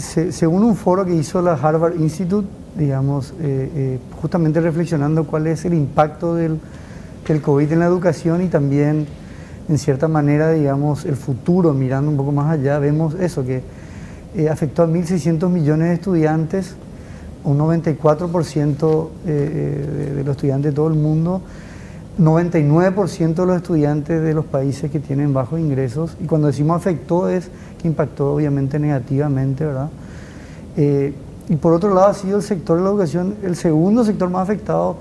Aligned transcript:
según 0.00 0.64
un 0.64 0.76
foro 0.76 1.04
que 1.04 1.14
hizo 1.14 1.40
la 1.42 1.52
Harvard 1.54 1.98
Institute, 2.00 2.48
digamos, 2.76 3.32
eh, 3.40 3.70
eh, 3.74 3.98
justamente 4.20 4.60
reflexionando 4.60 5.24
cuál 5.24 5.46
es 5.46 5.64
el 5.64 5.74
impacto 5.74 6.34
del, 6.34 6.58
del, 7.26 7.42
COVID 7.42 7.72
en 7.72 7.78
la 7.78 7.86
educación 7.86 8.42
y 8.42 8.48
también, 8.48 9.06
en 9.68 9.78
cierta 9.78 10.08
manera, 10.08 10.50
digamos, 10.50 11.04
el 11.04 11.16
futuro, 11.16 11.72
mirando 11.74 12.10
un 12.10 12.16
poco 12.16 12.32
más 12.32 12.50
allá, 12.50 12.78
vemos 12.78 13.14
eso, 13.14 13.44
que 13.44 13.62
eh, 14.36 14.48
afectó 14.48 14.82
a 14.82 14.86
1.600 14.86 15.48
millones 15.48 15.88
de 15.88 15.94
estudiantes, 15.94 16.74
un 17.42 17.58
94% 17.58 19.08
de, 19.24 20.14
de 20.14 20.24
los 20.24 20.36
estudiantes 20.36 20.72
de 20.72 20.76
todo 20.76 20.88
el 20.88 20.94
mundo, 20.94 21.42
99% 22.20 23.34
de 23.34 23.46
los 23.46 23.56
estudiantes 23.56 24.22
de 24.22 24.34
los 24.34 24.44
países 24.44 24.90
que 24.90 25.00
tienen 25.00 25.32
bajos 25.32 25.58
ingresos, 25.58 26.16
y 26.22 26.26
cuando 26.26 26.48
decimos 26.48 26.76
afectó 26.76 27.28
es 27.28 27.48
que 27.80 27.88
impactó 27.88 28.34
obviamente 28.34 28.78
negativamente, 28.78 29.64
¿verdad? 29.64 29.88
Eh, 30.76 31.14
y 31.48 31.56
por 31.56 31.72
otro 31.72 31.94
lado 31.94 32.08
ha 32.08 32.14
sido 32.14 32.36
el 32.36 32.42
sector 32.42 32.76
de 32.76 32.84
la 32.84 32.90
educación 32.90 33.36
el 33.42 33.56
segundo 33.56 34.04
sector 34.04 34.28
más 34.28 34.42
afectado, 34.42 34.96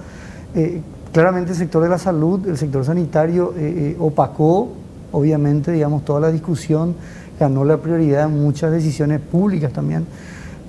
eh, 0.55 0.81
claramente 1.11 1.51
el 1.51 1.57
sector 1.57 1.83
de 1.83 1.89
la 1.89 1.97
salud, 1.97 2.47
el 2.47 2.57
sector 2.57 2.85
sanitario 2.85 3.53
eh, 3.57 3.95
opacó 3.99 4.69
obviamente 5.11 5.71
digamos 5.71 6.05
toda 6.05 6.21
la 6.21 6.31
discusión, 6.31 6.95
ganó 7.39 7.65
la 7.65 7.77
prioridad 7.77 8.25
en 8.29 8.41
muchas 8.41 8.71
decisiones 8.71 9.19
públicas 9.19 9.73
también, 9.73 10.05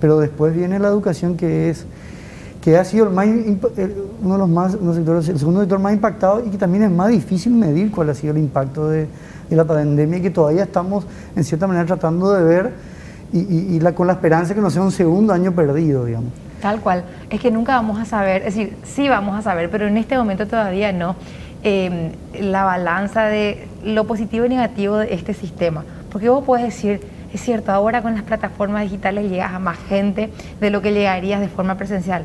pero 0.00 0.18
después 0.18 0.54
viene 0.54 0.78
la 0.78 0.88
educación 0.88 1.36
que 1.36 1.70
es 1.70 1.86
que 2.62 2.76
ha 2.76 2.84
sido 2.84 3.06
el 3.06 3.10
más, 3.12 3.26
uno 3.26 4.34
de 4.34 4.38
los 4.38 4.48
más, 4.48 4.72
sectores, 4.72 5.28
el 5.28 5.38
segundo 5.38 5.60
sector 5.60 5.78
más 5.78 5.94
impactado 5.94 6.44
y 6.44 6.50
que 6.50 6.58
también 6.58 6.84
es 6.84 6.90
más 6.90 7.08
difícil 7.08 7.52
medir 7.54 7.90
cuál 7.90 8.10
ha 8.10 8.14
sido 8.14 8.32
el 8.32 8.38
impacto 8.38 8.88
de, 8.88 9.08
la 9.50 9.64
pandemia 9.64 10.18
y 10.18 10.22
que 10.22 10.30
todavía 10.30 10.62
estamos 10.62 11.04
en 11.34 11.42
cierta 11.42 11.66
manera 11.66 11.84
tratando 11.84 12.32
de 12.32 12.44
ver 12.44 12.72
y, 13.32 13.80
la, 13.80 13.92
con 13.96 14.06
la 14.06 14.12
esperanza 14.12 14.54
que 14.54 14.60
no 14.60 14.70
sea 14.70 14.82
un 14.82 14.92
segundo 14.92 15.32
año 15.32 15.50
perdido, 15.52 16.04
digamos. 16.04 16.30
Tal 16.62 16.80
cual, 16.80 17.04
es 17.30 17.40
que 17.40 17.50
nunca 17.50 17.74
vamos 17.74 17.98
a 17.98 18.04
saber, 18.04 18.42
es 18.42 18.54
decir, 18.54 18.76
sí 18.84 19.08
vamos 19.08 19.36
a 19.36 19.42
saber, 19.42 19.68
pero 19.68 19.88
en 19.88 19.96
este 19.96 20.16
momento 20.16 20.46
todavía 20.46 20.92
no, 20.92 21.16
em, 21.64 22.12
la 22.38 22.62
balanza 22.62 23.24
de 23.24 23.66
lo 23.82 24.06
positivo 24.06 24.44
y 24.44 24.50
negativo 24.50 24.98
de 24.98 25.14
este 25.14 25.34
sistema. 25.34 25.84
Porque 26.12 26.28
vos 26.28 26.44
puedes 26.44 26.66
decir, 26.66 27.00
es 27.32 27.40
cierto, 27.40 27.72
ahora 27.72 28.02
con 28.02 28.14
las 28.14 28.22
plataformas 28.22 28.82
digitales 28.82 29.28
llegas 29.28 29.52
a 29.52 29.58
más 29.58 29.78
gente 29.88 30.30
de 30.60 30.70
lo 30.70 30.80
que 30.80 30.92
llegarías 30.92 31.40
de 31.40 31.48
forma 31.48 31.76
presencial 31.76 32.24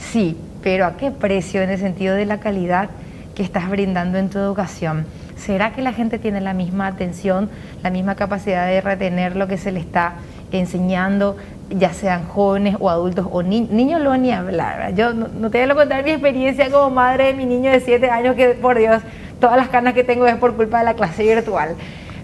Sí, 0.00 0.36
pero 0.62 0.86
¿a 0.86 0.96
qué 0.96 1.10
precio 1.10 1.62
en 1.62 1.70
el 1.70 1.78
sentido 1.78 2.16
de 2.16 2.26
la 2.26 2.40
calidad 2.40 2.90
que 3.34 3.42
estás 3.42 3.70
brindando 3.70 4.18
en 4.18 4.28
tu 4.28 4.38
educación? 4.38 5.06
¿Será 5.36 5.72
que 5.72 5.82
la 5.82 5.92
gente 5.92 6.18
tiene 6.18 6.40
la 6.40 6.52
misma 6.52 6.88
atención, 6.88 7.48
la 7.82 7.90
misma 7.90 8.14
capacidad 8.14 8.66
de 8.66 8.80
retener 8.80 9.36
lo 9.36 9.46
que 9.46 9.56
se 9.56 9.72
le 9.72 9.80
está 9.80 10.14
enseñando, 10.52 11.36
ya 11.70 11.92
sean 11.92 12.26
jóvenes 12.26 12.76
o 12.80 12.90
adultos 12.90 13.26
o 13.30 13.42
niños? 13.42 14.00
lo 14.00 14.16
ni 14.16 14.32
hablar. 14.32 14.94
Yo 14.94 15.14
no, 15.14 15.50
te 15.50 15.62
voy 15.62 15.70
a 15.70 15.74
contar 15.74 16.04
mi 16.04 16.10
experiencia 16.10 16.70
como 16.70 16.90
madre 16.90 17.26
de 17.26 17.34
mi 17.34 17.46
niño 17.46 17.70
de 17.70 17.80
7 17.80 18.10
años, 18.10 18.34
que 18.34 18.48
por 18.48 18.78
Dios, 18.78 19.00
todas 19.38 19.56
las 19.56 19.68
canas 19.68 19.94
que 19.94 20.04
tengo 20.04 20.26
es 20.26 20.36
por 20.36 20.56
culpa 20.56 20.80
de 20.80 20.84
la 20.84 20.94
clase 20.94 21.22
virtual. 21.22 21.76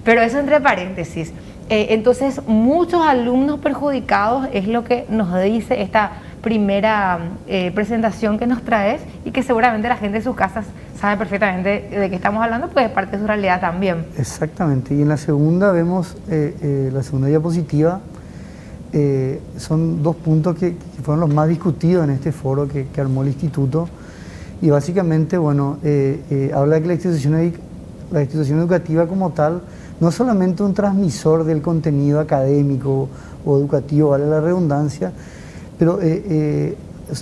Pero 0.05 0.20
eso 0.20 0.38
entre 0.38 0.61
paréntesis. 0.61 1.33
Eh, 1.68 1.88
entonces, 1.90 2.42
muchos 2.46 3.06
alumnos 3.06 3.61
perjudicados 3.61 4.48
es 4.52 4.68
lo 4.68 4.84
que 4.84 5.06
nos 5.08 5.40
dice 5.42 5.83
esta 5.83 6.12
primera 6.47 7.19
eh, 7.48 7.72
presentación 7.75 8.39
que 8.39 8.47
nos 8.47 8.62
traes 8.62 9.00
y 9.25 9.33
que 9.33 9.42
seguramente 9.42 9.89
la 9.89 9.97
gente 9.97 10.19
de 10.19 10.22
sus 10.22 10.36
casas 10.36 10.64
sabe 10.97 11.16
perfectamente 11.16 11.89
de 11.91 12.08
qué 12.08 12.14
estamos 12.14 12.41
hablando, 12.41 12.69
pues 12.69 12.86
es 12.86 12.92
parte 12.92 13.16
de 13.16 13.22
su 13.22 13.27
realidad 13.27 13.61
también. 13.61 14.06
Exactamente, 14.16 14.94
y 14.94 15.02
en 15.02 15.08
la 15.08 15.17
segunda 15.17 15.72
vemos, 15.72 16.17
eh, 16.30 16.55
eh, 16.62 16.91
la 16.92 17.02
segunda 17.02 17.27
diapositiva, 17.27 18.00
son 19.58 20.05
dos 20.05 20.14
puntos 20.14 20.56
que, 20.56 20.77
fueron 21.02 21.20
los 21.20 21.34
más 21.34 21.48
discutidos 21.48 22.05
en 22.05 22.11
este 22.11 22.30
foro 22.30 22.69
que, 22.69 22.86
armó 22.97 23.22
el 23.22 23.28
instituto, 23.28 23.89
y 24.62 24.70
básicamente, 24.70 25.36
bueno, 25.36 25.78
habla 26.55 26.77
de 26.77 26.83
que 26.83 26.86
la 26.86 26.94
institución, 26.94 27.52
la 28.13 28.23
institución 28.23 28.61
educativa 28.61 29.08
como 29.08 29.30
tal 29.30 29.63
no 29.98 30.11
es 30.11 30.14
solamente 30.14 30.63
un 30.63 30.74
transmisor 30.74 31.42
del 31.42 31.61
contenido 31.61 32.20
académico 32.20 33.08
o 33.45 33.58
educativo, 33.58 34.11
vale 34.11 34.27
la 34.27 34.40
redundancia, 34.40 35.13
pero 35.79 36.01
eh, 36.01 36.25
eh, 36.29 36.77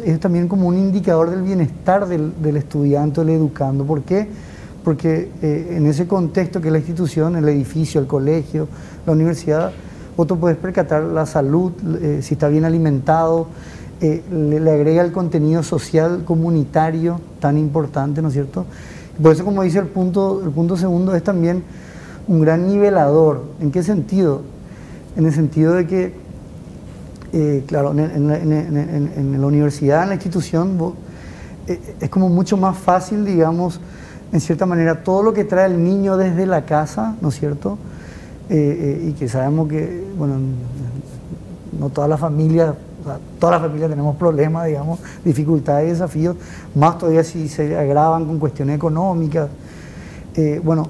es, 0.05 0.21
también 0.21 0.49
como 0.49 0.69
un 0.69 0.79
indicador 0.79 1.31
del 1.31 1.43
bienestar 1.43 2.07
del, 2.07 2.57
estudiante, 2.57 3.21
del 3.21 3.31
educando. 3.31 3.85
¿Por 3.85 4.03
qué? 4.03 4.29
Porque 4.83 5.31
eh, 5.43 5.75
en 5.77 5.87
ese 5.87 6.07
contexto 6.07 6.61
que 6.61 6.69
es 6.69 6.73
la 6.73 6.79
institución, 6.79 7.37
el 7.37 7.49
edificio, 7.49 8.01
el 8.01 8.07
colegio, 8.07 8.69
la 9.07 9.13
universidad, 9.13 9.73
vos 10.17 10.27
te 10.27 10.35
puedes 10.35 10.57
percatar 10.59 11.03
la 11.03 11.27
salud, 11.27 11.73
si 12.21 12.35
está 12.35 12.49
bien 12.49 12.65
alimentado, 12.65 13.49
le, 14.01 14.71
agrega 14.71 15.03
el 15.03 15.13
contenido 15.13 15.63
social, 15.63 16.23
comunitario 16.25 17.21
tan 17.41 17.59
importante, 17.59 18.23
¿no 18.23 18.29
es 18.29 18.35
cierto? 18.35 18.67
Por 19.21 19.33
eso, 19.33 19.45
como 19.45 19.63
dice 19.63 19.79
el 19.79 19.87
punto, 19.87 20.43
el 20.45 20.51
punto 20.51 20.77
segundo, 20.77 21.15
es 21.15 21.25
también 21.25 21.65
un 22.29 22.41
gran 22.41 22.67
nivelador. 22.67 23.43
¿En 23.61 23.73
qué 23.73 23.83
sentido? 23.83 24.43
En 25.17 25.27
el 25.27 25.33
sentido 25.33 25.75
de 25.75 25.87
que 25.87 26.24
eh, 27.37 27.65
claro, 27.67 27.91
en, 27.91 29.41
la 29.41 29.47
universidad, 29.49 30.05
en 30.05 30.11
la 30.11 30.15
institución, 30.15 30.95
eh, 31.67 31.97
es 31.99 32.09
como 32.09 32.29
mucho 32.29 32.57
más 32.57 32.79
fácil, 32.79 33.25
digamos, 33.25 33.81
en 34.33 34.41
cierta 34.41 34.67
manera, 34.67 35.03
todo 35.03 35.25
lo 35.25 35.33
que 35.33 35.43
trae 35.43 35.67
el 35.67 35.83
niño 35.83 36.17
desde 36.17 36.47
la 36.47 36.65
casa, 36.65 37.17
¿no 37.21 37.31
es 37.31 37.35
cierto? 37.41 37.77
Eh, 38.51 39.09
y 39.09 39.13
que 39.15 39.29
sabemos 39.29 39.69
que, 39.69 40.05
bueno, 40.17 40.37
no 41.77 41.89
todas 41.89 42.09
las 42.09 42.21
familias, 42.21 42.77
todas 43.41 43.55
las 43.55 43.63
familias 43.63 43.91
tenemos 43.91 44.15
problemas, 44.15 44.67
digamos, 44.69 45.01
dificultades 45.25 45.89
y 45.89 45.91
desafíos, 45.91 46.37
más 46.77 46.99
todavía 46.99 47.25
si 47.25 47.49
se 47.49 47.77
agravan 47.77 48.27
con 48.27 48.39
cuestiones 48.39 48.77
económicas. 48.77 49.49
bueno, 50.63 50.89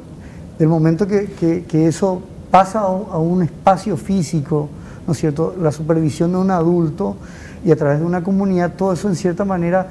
del 0.58 0.68
momento 0.68 1.06
que, 1.06 1.88
eso 1.88 2.20
pasa 2.50 2.80
a 2.80 3.16
un 3.18 3.42
espacio 3.44 3.96
físico, 3.96 4.68
¿no 5.06 5.12
es 5.12 5.18
cierto?, 5.18 5.54
la 5.60 5.72
supervisión 5.72 6.32
de 6.32 6.38
un 6.38 6.50
adulto 6.50 7.16
y 7.64 7.72
a 7.72 7.76
través 7.76 8.00
de 8.00 8.04
una 8.04 8.22
comunidad, 8.22 8.72
todo 8.76 8.92
eso 8.92 9.08
en 9.08 9.16
cierta 9.16 9.44
manera 9.44 9.88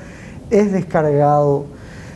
es 0.49 0.71
descargado. 0.71 1.65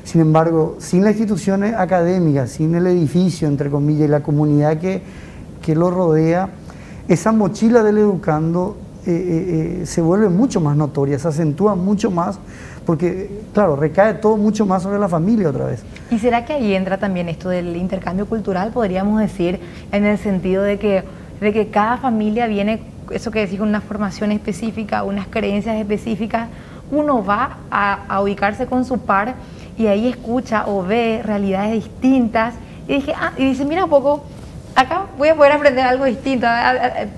Sin 0.03 0.21
embargo, 0.21 0.77
sin 0.79 1.03
las 1.03 1.13
instituciones 1.13 1.75
académicas, 1.75 2.51
sin 2.51 2.75
el 2.75 2.87
edificio, 2.87 3.47
entre 3.47 3.69
comillas, 3.69 4.07
y 4.07 4.11
la 4.11 4.21
comunidad 4.21 4.77
que, 4.77 5.01
que 5.61 5.75
lo 5.75 5.91
rodea, 5.91 6.49
esa 7.07 7.31
mochila 7.31 7.83
del 7.83 7.97
educando 7.97 8.77
eh, 9.05 9.11
eh, 9.11 9.81
eh, 9.81 9.85
se 9.85 10.01
vuelve 10.01 10.29
mucho 10.29 10.59
más 10.59 10.75
notoria, 10.75 11.17
se 11.17 11.27
acentúa 11.27 11.75
mucho 11.75 12.11
más, 12.11 12.39
porque, 12.85 13.29
claro, 13.53 13.75
recae 13.75 14.15
todo 14.15 14.37
mucho 14.37 14.65
más 14.65 14.83
sobre 14.83 14.99
la 14.99 15.09
familia 15.09 15.49
otra 15.49 15.65
vez. 15.65 15.83
¿Y 16.11 16.19
será 16.19 16.45
que 16.45 16.53
ahí 16.53 16.73
entra 16.73 16.97
también 16.97 17.27
esto 17.29 17.49
del 17.49 17.75
intercambio 17.75 18.25
cultural, 18.27 18.71
podríamos 18.71 19.19
decir, 19.19 19.59
en 19.91 20.05
el 20.05 20.17
sentido 20.17 20.63
de 20.63 20.79
que 20.79 21.03
de 21.39 21.53
que 21.53 21.67
cada 21.67 21.97
familia 21.97 22.47
viene, 22.47 22.81
eso 23.11 23.31
que 23.31 23.39
decís, 23.39 23.59
con 23.59 23.69
una 23.69 23.81
formación 23.81 24.31
específica, 24.31 25.03
unas 25.03 25.27
creencias 25.27 25.75
específicas, 25.75 26.47
uno 26.91 27.23
va 27.23 27.57
a, 27.69 28.21
ubicarse 28.21 28.65
con 28.65 28.85
su 28.85 28.99
par 28.99 29.35
y 29.77 29.87
ahí 29.87 30.07
escucha 30.07 30.67
o 30.67 30.83
ve 30.83 31.21
realidades 31.23 31.73
distintas 31.83 32.55
y, 32.87 32.95
dije, 32.95 33.13
ah, 33.15 33.33
y 33.37 33.45
dice, 33.45 33.65
mira 33.65 33.83
un 33.83 33.89
poco, 33.89 34.23
acá 34.75 35.05
voy 35.17 35.27
a 35.29 35.35
poder 35.35 35.51
aprender 35.51 35.85
algo 35.85 36.05
distinto, 36.05 36.47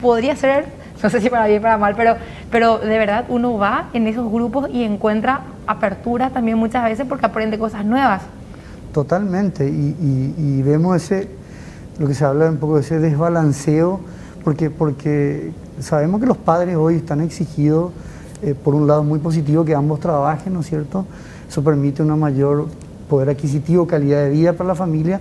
podría 0.01 0.35
ser, 0.35 0.65
no 1.01 1.09
sé 1.09 1.21
si 1.21 1.29
para 1.29 1.45
bien 1.47 1.59
o 1.59 1.61
para 1.61 1.77
mal, 1.77 1.95
pero, 1.95 2.15
pero 2.51 2.79
de 2.79 2.97
verdad 2.97 3.25
uno 3.29 3.57
va 3.57 3.89
en 3.93 4.07
esos 4.07 4.29
grupos 4.31 4.69
y 4.73 4.83
encuentra 4.83 5.41
apertura 5.67 6.31
también 6.31 6.57
muchas 6.57 6.83
veces 6.83 7.05
porque 7.07 7.27
aprende 7.27 7.59
cosas 7.59 7.85
nuevas. 7.85 8.23
Totalmente, 8.91 9.69
y 9.69 10.61
vemos 10.63 10.95
ese, 10.95 11.38
lo 11.99 12.07
que 12.07 12.13
se 12.13 12.23
habla 12.25 12.49
un 12.49 12.57
poco 12.57 12.75
de 12.75 12.81
ese 12.81 12.97
desbalanceo, 12.99 13.99
porque, 14.43 14.69
porque 14.69 15.51
sabemos 15.81 16.21
que 16.21 16.27
los 16.27 16.37
padres 16.37 16.77
hoy 16.77 16.95
están 16.95 17.19
exigidos, 17.19 17.91
eh, 18.41 18.55
por 18.55 18.73
un 18.73 18.87
lado 18.87 19.03
muy 19.03 19.19
positivo, 19.19 19.65
que 19.65 19.75
ambos 19.75 19.99
trabajen, 19.99 20.53
¿no 20.53 20.61
es 20.61 20.67
cierto? 20.67 21.05
Eso 21.47 21.61
permite 21.61 22.01
una 22.01 22.15
mayor 22.15 22.67
poder 23.09 23.29
adquisitivo, 23.29 23.85
calidad 23.85 24.23
de 24.23 24.29
vida 24.29 24.53
para 24.53 24.69
la 24.69 24.75
familia, 24.75 25.19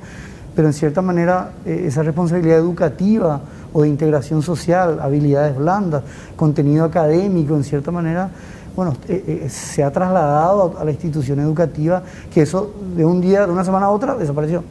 pero 0.54 0.68
en 0.68 0.74
cierta 0.74 1.02
manera 1.02 1.50
eh, 1.66 1.84
esa 1.86 2.04
responsabilidad 2.04 2.58
educativa 2.58 3.40
o 3.72 3.82
de 3.82 3.88
integración 3.88 4.40
social, 4.42 5.00
habilidades 5.00 5.56
blandas, 5.56 6.04
contenido 6.36 6.84
académico, 6.84 7.56
en 7.56 7.64
cierta 7.64 7.90
manera, 7.90 8.30
bueno, 8.76 8.94
eh, 9.08 9.48
se 9.50 9.82
ha 9.82 9.90
trasladado 9.90 10.76
a 10.78 10.84
la 10.84 10.92
institución 10.92 11.40
educativa, 11.40 12.04
que 12.32 12.42
eso 12.42 12.72
de 12.96 13.04
un 13.04 13.20
día, 13.20 13.46
de 13.46 13.52
una 13.52 13.64
semana 13.64 13.86
a 13.86 13.90
otra, 13.90 14.14
desapareció. 14.14 14.62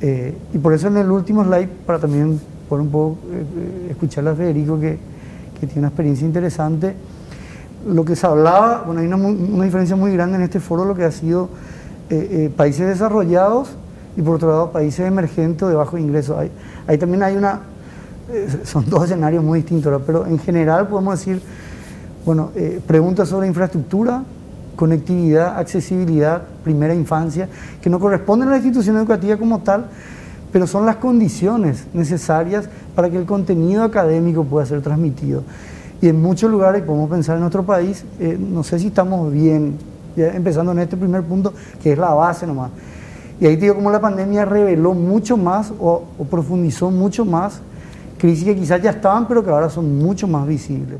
Eh, 0.00 0.36
y 0.52 0.58
por 0.58 0.72
eso 0.72 0.88
en 0.88 0.98
el 0.98 1.10
último 1.10 1.44
slide, 1.44 1.68
para 1.86 1.98
también 1.98 2.40
por 2.68 2.80
un 2.80 2.88
poco 2.88 3.18
eh, 3.32 3.88
escuchar 3.90 4.26
a 4.28 4.34
Federico, 4.34 4.78
que, 4.78 4.98
que, 5.58 5.66
tiene 5.66 5.80
una 5.80 5.88
experiencia 5.88 6.26
interesante, 6.26 6.94
lo 7.86 8.04
que 8.04 8.16
se 8.16 8.26
hablaba, 8.26 8.82
bueno, 8.84 9.00
hay 9.00 9.06
una, 9.06 9.64
diferencia 9.64 9.96
muy 9.96 10.12
grande 10.12 10.36
en 10.36 10.42
este 10.42 10.60
foro, 10.60 10.84
lo 10.84 10.94
que 10.94 11.04
ha 11.04 11.12
sido 11.12 11.48
eh, 12.10 12.50
países 12.56 12.86
desarrollados 12.86 13.70
y 14.16 14.22
por 14.22 14.36
otro 14.36 14.48
lado 14.48 14.72
países 14.72 15.06
emergentes 15.06 15.62
o 15.62 15.68
de 15.68 15.74
bajo 15.74 15.98
ingreso. 15.98 16.38
Ahí, 16.38 16.50
ahí 16.86 16.98
también 16.98 17.22
hay 17.22 17.36
una, 17.36 17.60
eh, 18.32 18.48
son 18.64 18.88
dos 18.88 19.04
escenarios 19.04 19.44
muy 19.44 19.60
distintos, 19.60 20.02
pero 20.04 20.26
en 20.26 20.38
general 20.38 20.88
podemos 20.88 21.18
decir, 21.18 21.40
bueno, 22.24 22.50
eh, 22.56 22.80
preguntas 22.84 23.28
sobre 23.28 23.46
infraestructura, 23.46 24.24
conectividad, 24.76 25.58
accesibilidad, 25.58 26.42
primera 26.62 26.94
infancia, 26.94 27.48
que 27.80 27.90
no 27.90 27.98
corresponden 27.98 28.48
a 28.48 28.52
la 28.52 28.56
institución 28.58 28.96
educativa 28.96 29.36
como 29.36 29.60
tal, 29.60 29.86
pero 30.52 30.66
son 30.66 30.86
las 30.86 30.96
condiciones 30.96 31.86
necesarias 31.92 32.68
para 32.94 33.10
que 33.10 33.16
el 33.16 33.26
contenido 33.26 33.82
académico 33.82 34.44
pueda 34.44 34.66
ser 34.66 34.82
transmitido. 34.82 35.42
Y 36.00 36.08
en 36.08 36.20
muchos 36.20 36.50
lugares, 36.50 36.82
podemos 36.82 37.10
pensar 37.10 37.36
en 37.36 37.40
nuestro 37.40 37.64
país, 37.64 38.04
eh, 38.20 38.38
no 38.38 38.62
sé 38.62 38.78
si 38.78 38.88
estamos 38.88 39.32
bien, 39.32 39.78
empezando 40.16 40.72
en 40.72 40.78
este 40.78 40.96
primer 40.96 41.22
punto, 41.22 41.52
que 41.82 41.92
es 41.92 41.98
la 41.98 42.14
base 42.14 42.46
nomás. 42.46 42.70
Y 43.40 43.46
ahí 43.46 43.56
te 43.56 43.62
digo 43.62 43.74
como 43.74 43.90
la 43.90 44.00
pandemia 44.00 44.44
reveló 44.44 44.94
mucho 44.94 45.36
más 45.36 45.72
o, 45.78 46.04
o 46.18 46.24
profundizó 46.24 46.90
mucho 46.90 47.24
más 47.24 47.60
crisis 48.18 48.44
que 48.44 48.56
quizás 48.56 48.80
ya 48.80 48.90
estaban, 48.90 49.28
pero 49.28 49.44
que 49.44 49.50
ahora 49.50 49.68
son 49.68 49.98
mucho 49.98 50.26
más 50.26 50.46
visibles. 50.46 50.98